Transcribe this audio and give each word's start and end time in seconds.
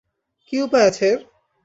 কী 0.47 0.55
উপায় 0.61 0.85
আছে 0.87 1.05
এর? 1.11 1.19